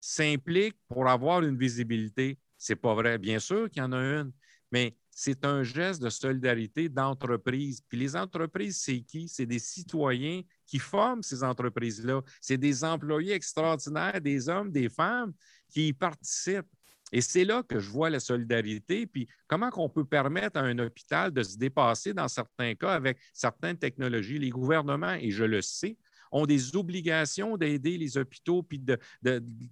s'impliquent 0.00 0.78
pour 0.88 1.08
avoir 1.08 1.42
une 1.42 1.56
visibilité. 1.56 2.38
C'est 2.58 2.76
pas 2.76 2.94
vrai. 2.94 3.18
Bien 3.18 3.38
sûr 3.38 3.70
qu'il 3.70 3.80
y 3.80 3.84
en 3.84 3.92
a 3.92 3.98
une, 3.98 4.32
mais 4.72 4.96
c'est 5.10 5.44
un 5.44 5.62
geste 5.62 6.02
de 6.02 6.08
solidarité 6.08 6.88
d'entreprise. 6.88 7.82
Puis 7.86 7.98
les 7.98 8.16
entreprises, 8.16 8.78
c'est 8.78 9.02
qui? 9.02 9.28
C'est 9.28 9.46
des 9.46 9.58
citoyens 9.58 10.40
qui 10.66 10.78
forment 10.78 11.22
ces 11.22 11.44
entreprises-là. 11.44 12.22
C'est 12.40 12.56
des 12.56 12.82
employés 12.82 13.34
extraordinaires, 13.34 14.20
des 14.20 14.48
hommes, 14.48 14.72
des 14.72 14.88
femmes 14.88 15.34
qui 15.68 15.88
y 15.88 15.92
participent. 15.92 16.66
Et 17.12 17.20
c'est 17.20 17.44
là 17.44 17.62
que 17.62 17.78
je 17.78 17.90
vois 17.90 18.08
la 18.08 18.20
solidarité, 18.20 19.06
puis 19.06 19.28
comment 19.46 19.68
on 19.76 19.90
peut 19.90 20.06
permettre 20.06 20.58
à 20.58 20.62
un 20.62 20.78
hôpital 20.78 21.30
de 21.30 21.42
se 21.42 21.58
dépasser 21.58 22.14
dans 22.14 22.26
certains 22.26 22.74
cas 22.74 22.94
avec 22.94 23.18
certaines 23.34 23.76
technologies? 23.76 24.38
Les 24.38 24.48
gouvernements, 24.48 25.12
et 25.12 25.30
je 25.30 25.44
le 25.44 25.60
sais, 25.60 25.98
ont 26.32 26.46
des 26.46 26.74
obligations 26.74 27.56
d'aider 27.56 27.98
les 27.98 28.16
hôpitaux 28.16 28.62
puis 28.62 28.78
de, 28.78 28.98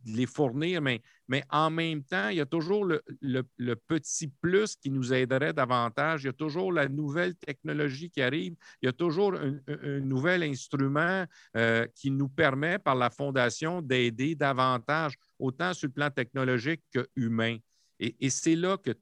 les 0.05 0.26
fournir, 0.26 0.83
mais, 0.83 1.00
mais, 1.26 1.43
en 1.50 1.71
même 1.71 2.05
temps, 2.05 2.29
il 2.29 2.37
y 2.37 2.40
a 2.40 2.47
toujours 2.47 2.85
le, 2.85 3.75
petit 3.75 4.29
plus 4.29 4.76
qui 4.76 4.90
nous 4.90 5.12
aiderait 5.12 5.55
davantage. 5.55 6.23
Il 6.23 6.26
y 6.26 6.31
a 6.31 6.35
toujours 6.35 6.73
la 6.73 6.87
nouvelle 6.87 7.35
technologie 7.35 8.11
qui 8.11 8.21
arrive. 8.21 8.55
Il 8.83 8.87
y 8.87 8.88
a 8.88 8.93
toujours 8.93 9.35
un, 9.35 10.00
nouvel 10.00 10.43
instrument 10.43 11.25
euh, 11.57 11.87
qui 11.95 12.11
nous 12.11 12.29
permet, 12.29 12.79
par 12.79 12.95
la 12.95 13.11
Fondation, 13.11 13.81
d'aider 13.81 14.35
davantage, 14.35 15.14
autant 15.38 15.73
sur 15.73 15.88
le 15.88 15.93
plan 15.93 16.11
technologique 16.11 16.83
que 16.93 17.09
humain. 17.17 17.57
Et, 17.99 18.31
c'est 18.31 18.57
là 18.57 18.76
que, 18.79 18.93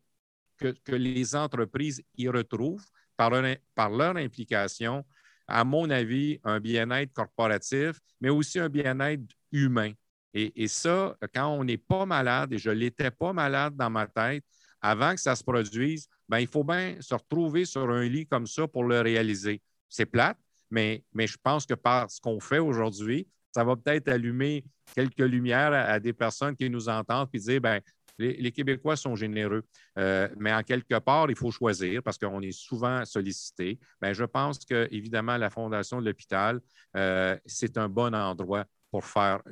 que, 0.59 0.95
les 0.95 1.35
entreprises 1.35 2.03
y 2.17 2.29
retrouvent 2.29 2.87
par 3.17 3.33
par 3.75 3.91
leur 3.91 4.17
implication 4.17 5.05
à 5.49 5.65
mon 5.65 5.89
avis, 5.91 6.39
un 6.45 6.61
bien-être 6.61 7.13
corporatif, 7.13 7.99
mais 8.21 8.29
aussi 8.29 8.59
un 8.59 8.69
bien-être 8.69 9.23
humain. 9.51 9.93
Et, 10.35 10.69
ça, 10.69 11.17
quand 11.35 11.49
on 11.49 11.65
n'est 11.65 11.79
pas 11.79 12.07
malade, 12.07 12.53
et 12.53 12.59
je 12.59 12.71
l'étais 12.71 13.11
pas 13.11 13.33
malade 13.33 13.75
dans 13.75 13.91
ma 13.91 14.07
tête, 14.07 14.45
avant 14.81 15.15
que 15.15 15.21
ça 15.21 15.35
se 15.35 15.43
produise, 15.43 16.07
ben, 16.29 16.39
il 16.39 16.47
faut 16.47 16.63
bien 16.63 16.97
se 17.01 17.15
retrouver 17.15 17.65
sur 17.65 17.91
un 17.91 18.05
lit 18.05 18.27
comme 18.27 18.47
ça 18.47 18.69
pour 18.69 18.85
le 18.85 19.01
réaliser. 19.01 19.61
C'est 19.89 20.07
plate, 20.07 20.39
mais, 20.71 21.03
mais 21.13 21.27
je 21.27 21.37
pense 21.43 21.67
que 21.67 21.75
par 21.75 22.11
ce 22.11 22.21
qu'on 22.21 22.39
fait 22.39 22.59
aujourd'hui, 22.59 23.27
ça 23.53 23.65
va 23.65 23.75
peut-être 23.75 24.09
allumer 24.09 24.65
quelques 24.95 25.19
lumières 25.19 25.73
à, 25.73 25.99
des 25.99 26.13
personnes 26.13 26.55
qui 26.55 26.69
nous 26.71 26.89
entendent 26.89 27.29
et 27.33 27.39
dire 27.39 27.61
ben, 27.61 27.81
les, 28.19 28.53
Québécois 28.53 28.97
sont 28.97 29.15
généreux, 29.15 29.65
euh, 29.99 30.29
mais 30.37 30.53
en 30.53 30.63
quelque 30.63 30.99
part, 30.99 31.31
il 31.31 31.37
faut 31.37 31.51
choisir 31.51 32.03
parce 32.03 32.19
qu'on 32.19 32.41
est 32.43 32.53
souvent 32.53 33.05
sollicité. 33.05 33.79
Bien, 34.01 34.13
je 34.13 34.25
pense 34.25 34.59
que, 34.65 34.89
évidemment, 34.91 35.37
la 35.37 35.51
Fondation 35.51 36.01
de 36.01 36.07
l'hôpital, 36.07 36.61
euh, 36.97 37.39
c'est 37.47 37.79
un 37.79 37.89
bon 37.89 38.15
endroit 38.15 38.65
pour 38.91 39.05
faire 39.05 39.43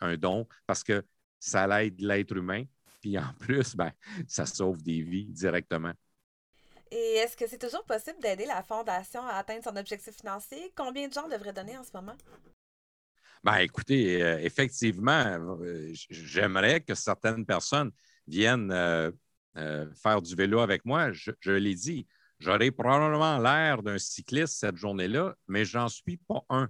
un 0.00 0.16
don 0.16 0.46
parce 0.66 0.84
que 0.84 1.02
ça 1.38 1.66
l'aide 1.66 2.00
l'être 2.00 2.36
humain. 2.36 2.64
Puis 3.00 3.18
en 3.18 3.32
plus, 3.40 3.74
ben, 3.74 3.90
ça 4.28 4.46
sauve 4.46 4.82
des 4.82 5.02
vies 5.02 5.26
directement. 5.26 5.92
Et 6.90 7.14
est-ce 7.16 7.36
que 7.36 7.46
c'est 7.46 7.58
toujours 7.58 7.84
possible 7.84 8.20
d'aider 8.20 8.44
la 8.44 8.62
Fondation 8.62 9.26
à 9.26 9.36
atteindre 9.36 9.64
son 9.64 9.76
objectif 9.76 10.14
financier? 10.14 10.72
Combien 10.76 11.08
de 11.08 11.12
gens 11.12 11.26
devraient 11.26 11.52
donner 11.52 11.76
en 11.76 11.82
ce 11.82 11.90
moment? 11.94 12.14
Ben, 13.42 13.56
écoutez, 13.56 14.22
euh, 14.22 14.38
effectivement, 14.40 15.58
j'aimerais 16.10 16.80
que 16.80 16.94
certaines 16.94 17.44
personnes 17.44 17.90
viennent 18.26 18.70
euh, 18.72 19.10
euh, 19.56 19.86
faire 19.94 20.22
du 20.22 20.34
vélo 20.34 20.60
avec 20.60 20.84
moi, 20.84 21.12
je, 21.12 21.50
l'ai 21.50 21.74
dit, 21.74 22.06
j'aurais 22.38 22.70
probablement 22.70 23.38
l'air 23.38 23.82
d'un 23.82 23.98
cycliste 23.98 24.58
cette 24.58 24.76
journée-là, 24.76 25.34
mais 25.48 25.64
je 25.64 25.78
n'en 25.78 25.88
suis 25.88 26.16
pas 26.16 26.44
un. 26.48 26.68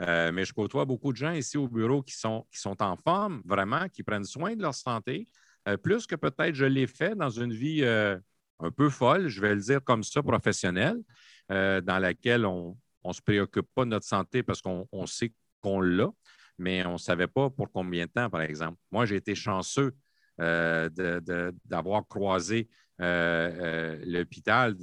Euh, 0.00 0.32
mais 0.32 0.44
je 0.44 0.52
côtoie 0.52 0.84
beaucoup 0.84 1.12
de 1.12 1.16
gens 1.16 1.30
ici 1.30 1.56
au 1.56 1.68
bureau 1.68 2.02
qui 2.02 2.14
sont, 2.14 2.46
qui 2.50 2.58
sont 2.58 2.82
en 2.82 2.96
forme, 2.96 3.42
vraiment, 3.44 3.88
qui 3.88 4.02
prennent 4.02 4.24
soin 4.24 4.56
de 4.56 4.62
leur 4.62 4.74
santé, 4.74 5.28
plus 5.82 6.06
que 6.06 6.14
peut-être 6.14 6.54
je 6.54 6.66
l'ai 6.66 6.86
fait 6.86 7.14
dans 7.14 7.30
une 7.30 7.52
vie 7.52 7.84
un 7.86 8.70
peu 8.76 8.90
folle, 8.90 9.28
je 9.28 9.40
vais 9.40 9.54
le 9.54 9.60
dire 9.62 9.82
comme 9.82 10.02
ça, 10.02 10.22
professionnelle, 10.22 11.00
dans 11.48 11.98
laquelle 12.02 12.44
on 12.44 12.76
ne 13.02 13.12
se 13.12 13.22
préoccupe 13.22 13.68
pas 13.74 13.84
de 13.84 13.90
notre 13.90 14.04
santé 14.04 14.42
parce 14.42 14.60
qu'on 14.60 15.06
sait 15.06 15.32
qu'on 15.62 15.80
l'a, 15.80 16.10
mais 16.58 16.84
on 16.84 16.94
ne 16.94 16.98
savait 16.98 17.26
pas 17.26 17.48
pour 17.48 17.70
combien 17.72 18.04
de 18.06 18.10
temps, 18.10 18.28
par 18.28 18.42
exemple. 18.42 18.76
Moi, 18.90 19.06
j'ai 19.06 19.16
été 19.16 19.34
chanceux 19.34 19.94
d'avoir 20.38 22.06
croisé 22.08 22.68
euh, 23.00 23.50
euh, 23.60 24.02
l'hôpital 24.06 24.76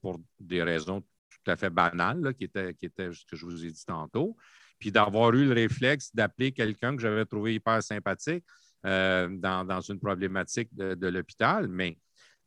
pour 0.00 0.18
des 0.40 0.62
raisons 0.62 1.02
tout 1.02 1.50
à 1.50 1.56
fait 1.56 1.68
banales, 1.68 2.34
qui, 2.34 2.44
étaient, 2.44 2.72
qui 2.74 2.88
ce 2.96 3.26
que 3.26 3.36
je 3.36 3.44
vous 3.44 3.66
ai 3.66 3.70
dit 3.70 3.84
tantôt, 3.84 4.36
puis 4.78 4.90
d'avoir 4.90 5.34
eu 5.34 5.44
le 5.44 5.52
réflexe 5.52 6.14
d'appeler 6.14 6.52
quelqu'un 6.52 6.96
que 6.96 7.02
j'avais 7.02 7.26
trouvé 7.26 7.54
hyper 7.54 7.82
sympathique 7.82 8.44
dans, 8.84 9.80
une 9.86 10.00
problématique 10.00 10.74
de, 10.74 11.08
l'hôpital. 11.08 11.68
Mais, 11.68 11.98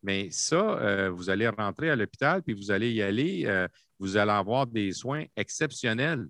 mais 0.02 0.32
ça, 0.32 1.10
vous 1.10 1.30
allez 1.30 1.48
rentrer 1.50 1.92
à 1.92 1.96
l'hôpital, 1.96 2.42
puis 2.42 2.54
vous 2.54 2.72
allez 2.72 2.92
y 2.92 3.02
aller, 3.02 3.68
vous 4.00 4.18
allez 4.18 4.32
avoir 4.32 4.66
des 4.66 4.92
soins 4.92 5.26
exceptionnels. 5.36 6.26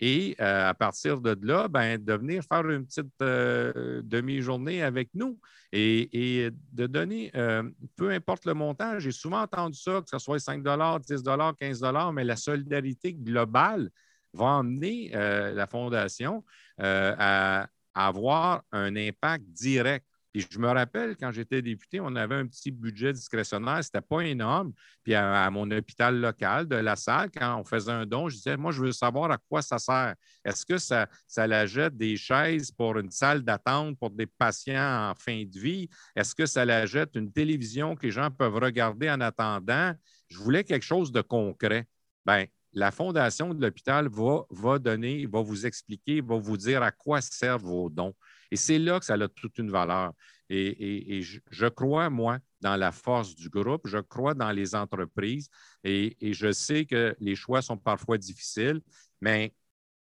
Et 0.00 0.36
euh, 0.40 0.68
à 0.68 0.74
partir 0.74 1.20
de 1.20 1.36
là, 1.42 1.68
ben, 1.68 2.02
de 2.02 2.12
venir 2.12 2.42
faire 2.44 2.68
une 2.68 2.86
petite 2.86 3.20
euh, 3.20 4.00
demi-journée 4.04 4.82
avec 4.82 5.10
nous 5.14 5.38
et, 5.72 6.50
de 6.72 6.86
donner, 6.86 7.30
euh, 7.34 7.68
peu 7.96 8.10
importe 8.10 8.46
le 8.46 8.54
montant, 8.54 8.98
j'ai 8.98 9.10
souvent 9.10 9.42
entendu 9.42 9.78
ça, 9.78 10.00
que 10.00 10.08
ce 10.08 10.18
soit 10.18 10.38
5 10.38 10.62
10 10.62 11.22
15 11.60 11.82
mais 12.12 12.24
la 12.24 12.36
solidarité 12.36 13.12
globale 13.12 13.90
va 14.32 14.46
emmener 14.46 15.10
la 15.10 15.66
Fondation 15.66 16.44
à 16.78 17.66
avoir 17.94 18.62
un 18.70 18.94
impact 18.94 19.44
direct 19.48 20.07
je 20.34 20.58
me 20.58 20.68
rappelle, 20.68 21.16
quand 21.16 21.30
j'étais 21.32 21.62
député, 21.62 22.00
on 22.00 22.14
avait 22.14 22.34
un 22.34 22.46
petit 22.46 22.70
budget 22.70 23.12
discrétionnaire, 23.12 23.82
ce 23.82 23.88
n'était 23.88 24.06
pas 24.06 24.20
énorme. 24.20 24.72
Puis 25.02 25.14
à, 25.14 25.50
mon 25.50 25.70
hôpital 25.70 26.20
local 26.20 26.68
de 26.68 26.76
la 26.76 26.96
salle, 26.96 27.30
quand 27.30 27.58
on 27.58 27.64
faisait 27.64 27.92
un 27.92 28.06
don, 28.06 28.28
je 28.28 28.36
disais, 28.36 28.56
moi, 28.56 28.72
je 28.72 28.82
veux 28.82 28.92
savoir 28.92 29.30
à 29.30 29.38
quoi 29.38 29.62
ça 29.62 29.78
sert. 29.78 30.14
Est-ce 30.44 30.66
que 30.66 30.78
ça, 30.78 31.08
ça 31.26 31.46
la 31.46 31.66
jette 31.66 31.96
des 31.96 32.16
chaises 32.16 32.70
pour 32.70 32.98
une 32.98 33.10
salle 33.10 33.42
d'attente 33.42 33.98
pour 33.98 34.10
des 34.10 34.26
patients 34.26 35.10
en 35.10 35.14
fin 35.14 35.44
de 35.44 35.58
vie? 35.58 35.88
Est-ce 36.14 36.34
que 36.34 36.46
ça 36.46 36.64
la 36.64 36.86
jette 36.86 37.14
une 37.14 37.32
télévision 37.32 37.96
que 37.96 38.06
les 38.06 38.12
gens 38.12 38.30
peuvent 38.30 38.56
regarder 38.56 39.10
en 39.10 39.20
attendant? 39.20 39.94
Je 40.28 40.38
voulais 40.38 40.64
quelque 40.64 40.84
chose 40.84 41.10
de 41.10 41.22
concret. 41.22 41.86
Bien, 42.26 42.44
la 42.72 42.90
fondation 42.90 43.54
de 43.54 43.64
l'hôpital 43.64 44.08
va, 44.08 44.42
va 44.50 44.78
donner, 44.78 45.26
va 45.26 45.40
vous 45.40 45.66
expliquer, 45.66 46.20
va 46.20 46.36
vous 46.36 46.56
dire 46.56 46.82
à 46.82 46.90
quoi 46.90 47.20
servent 47.20 47.64
vos 47.64 47.88
dons. 47.88 48.14
Et 48.50 48.56
c'est 48.56 48.78
là 48.78 48.98
que 48.98 49.04
ça 49.04 49.14
a 49.14 49.28
toute 49.28 49.58
une 49.58 49.70
valeur. 49.70 50.12
Et, 50.50 51.20
je, 51.22 51.66
crois, 51.66 52.08
moi, 52.08 52.38
dans 52.60 52.76
la 52.76 52.90
force 52.90 53.34
du 53.34 53.50
groupe, 53.50 53.86
je 53.86 53.98
crois 53.98 54.34
dans 54.34 54.50
les 54.50 54.74
entreprises 54.74 55.50
et, 55.84 56.16
je 56.20 56.52
sais 56.52 56.86
que 56.86 57.14
les 57.20 57.34
choix 57.34 57.60
sont 57.60 57.76
parfois 57.76 58.16
difficiles, 58.16 58.80
mais 59.20 59.54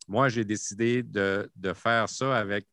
moi, 0.08 0.30
j'ai 0.30 0.46
décidé 0.46 1.04
de, 1.04 1.50
faire 1.76 2.08
ça 2.08 2.38
avec, 2.38 2.68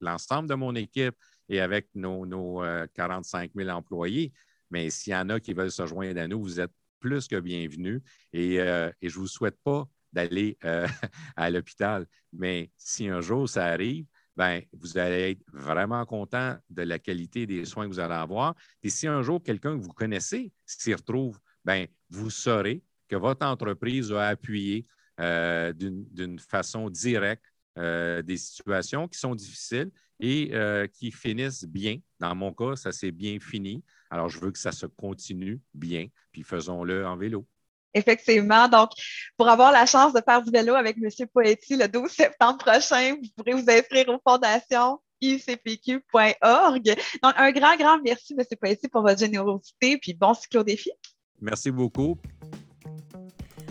l'ensemble 0.00 0.48
de 0.48 0.54
mon 0.54 0.74
équipe 0.74 1.14
et 1.48 1.60
avec 1.60 1.88
nos, 1.94 2.62
45 2.94 3.52
000 3.54 3.68
euh, 3.68 3.72
employés. 3.72 4.32
Mais 4.70 4.90
s'il 4.90 5.12
y 5.12 5.16
en 5.16 5.28
a 5.30 5.40
qui 5.40 5.54
veulent 5.54 5.70
se 5.70 5.86
joindre 5.86 6.20
à 6.20 6.28
nous, 6.28 6.42
vous 6.42 6.60
êtes 6.60 6.72
plus 7.00 7.28
que 7.28 7.36
bienvenus. 7.40 8.02
Et, 8.32 8.60
euh, 8.60 8.90
je 9.00 9.16
ne 9.16 9.20
vous 9.20 9.28
souhaite 9.28 9.58
pas 9.62 9.88
d'aller 10.12 10.58
euh, 10.64 10.86
à 11.36 11.50
l'hôpital. 11.50 12.06
Mais 12.32 12.70
si 12.76 13.08
un 13.08 13.20
jour 13.20 13.48
ça 13.48 13.66
arrive, 13.66 14.06
ben, 14.36 14.62
vous 14.72 14.98
allez 14.98 15.32
être 15.32 15.42
vraiment 15.52 16.04
content 16.04 16.56
de 16.70 16.82
la 16.82 16.98
qualité 16.98 17.46
des 17.46 17.64
soins 17.64 17.84
que 17.84 17.92
vous 17.92 18.00
allez 18.00 18.14
avoir. 18.14 18.54
Et 18.82 18.90
si 18.90 19.06
un 19.06 19.22
jour 19.22 19.42
quelqu'un 19.42 19.76
que 19.78 19.82
vous 19.82 19.92
connaissez 19.92 20.52
s'y 20.66 20.94
retrouve, 20.94 21.38
ben, 21.64 21.86
vous 22.10 22.30
saurez 22.30 22.82
que 23.08 23.16
votre 23.16 23.46
entreprise 23.46 24.12
a 24.12 24.28
appuyé 24.28 24.86
euh, 25.20 25.72
d'une 25.72 26.38
façon 26.38 26.90
directe 26.90 27.44
euh, 27.78 28.22
des 28.22 28.36
situations 28.36 29.08
qui 29.08 29.18
sont 29.18 29.34
difficiles 29.34 29.90
et 30.20 30.50
euh, 30.52 30.86
qui 30.86 31.10
finissent 31.10 31.64
bien. 31.64 31.98
Dans 32.20 32.34
mon 32.34 32.52
cas, 32.52 32.76
ça 32.76 32.92
s'est 32.92 33.12
bien 33.12 33.38
fini. 33.40 33.84
Alors, 34.10 34.28
je 34.28 34.40
veux 34.40 34.50
que 34.50 34.58
ça 34.58 34.72
se 34.72 34.86
continue 34.86 35.60
bien, 35.72 36.06
puis 36.32 36.42
faisons-le 36.42 37.06
en 37.06 37.16
vélo. 37.16 37.46
Effectivement. 37.94 38.68
Donc, 38.68 38.90
pour 39.36 39.48
avoir 39.48 39.72
la 39.72 39.86
chance 39.86 40.12
de 40.12 40.20
faire 40.26 40.42
du 40.42 40.50
vélo 40.50 40.74
avec 40.74 40.96
M. 40.96 41.08
Poetti 41.32 41.76
le 41.76 41.86
12 41.86 42.10
septembre 42.10 42.58
prochain, 42.58 43.14
vous 43.14 43.28
pourrez 43.36 43.52
vous 43.52 43.70
inscrire 43.70 44.08
aux 44.08 44.20
fondations 44.26 44.98
icpq.org. 45.20 46.84
Donc, 47.22 47.34
un 47.36 47.52
grand, 47.52 47.76
grand 47.76 47.98
merci, 48.04 48.34
M. 48.36 48.44
Poetti, 48.60 48.88
pour 48.88 49.02
votre 49.02 49.18
générosité, 49.18 49.96
puis 49.98 50.14
bon 50.14 50.34
cyclo 50.34 50.62
défi. 50.62 50.90
Merci 51.40 51.70
beaucoup. 51.70 52.16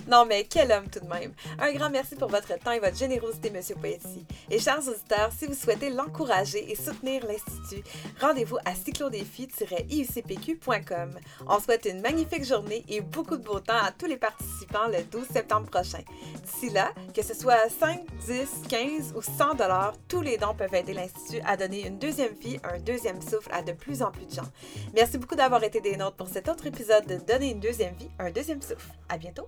Non, 0.07 0.25
mais 0.25 0.45
quel 0.45 0.71
homme 0.71 0.87
tout 0.89 0.99
de 0.99 1.07
même. 1.07 1.33
Un 1.59 1.73
grand 1.73 1.89
merci 1.89 2.15
pour 2.15 2.27
votre 2.27 2.57
temps 2.59 2.71
et 2.71 2.79
votre 2.79 2.97
générosité, 2.97 3.49
Monsieur 3.49 3.75
Poetti. 3.75 4.25
Et 4.49 4.59
chers 4.59 4.87
auditeurs, 4.87 5.31
si 5.37 5.45
vous 5.45 5.53
souhaitez 5.53 5.89
l'encourager 5.89 6.71
et 6.71 6.75
soutenir 6.75 7.25
l'Institut, 7.25 7.83
rendez-vous 8.19 8.57
à 8.65 8.75
cyclodéfi-iucpq.com. 8.75 11.19
On 11.47 11.59
souhaite 11.59 11.85
une 11.85 12.01
magnifique 12.01 12.43
journée 12.43 12.83
et 12.89 12.99
beaucoup 13.01 13.37
de 13.37 13.43
beau 13.43 13.59
temps 13.59 13.81
à 13.81 13.91
tous 13.91 14.07
les 14.07 14.17
participants 14.17 14.87
le 14.87 15.03
12 15.03 15.27
septembre 15.31 15.69
prochain. 15.69 16.01
D'ici 16.43 16.69
là, 16.69 16.91
que 17.15 17.23
ce 17.23 17.33
soit 17.33 17.69
5, 17.69 18.01
10, 18.27 18.49
15 18.67 19.13
ou 19.15 19.21
100 19.21 19.55
dollars, 19.55 19.93
tous 20.07 20.21
les 20.21 20.37
dons 20.37 20.53
peuvent 20.53 20.75
aider 20.75 20.93
l'Institut 20.93 21.39
à 21.45 21.55
donner 21.55 21.87
une 21.87 21.97
deuxième 21.97 22.33
vie, 22.33 22.59
un 22.63 22.79
deuxième 22.79 23.21
souffle 23.21 23.53
à 23.53 23.61
de 23.61 23.71
plus 23.71 24.01
en 24.01 24.11
plus 24.11 24.25
de 24.25 24.31
gens. 24.31 24.49
Merci 24.93 25.17
beaucoup 25.17 25.35
d'avoir 25.35 25.63
été 25.63 25.79
des 25.79 25.95
nôtres 25.95 26.17
pour 26.17 26.27
cet 26.27 26.49
autre 26.49 26.67
épisode 26.67 27.07
de 27.07 27.23
Donner 27.23 27.51
une 27.51 27.59
deuxième 27.59 27.95
vie, 27.95 28.09
un 28.19 28.31
deuxième 28.31 28.61
souffle. 28.61 28.91
À 29.07 29.17
bientôt! 29.17 29.47